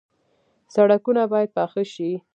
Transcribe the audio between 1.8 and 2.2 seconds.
شي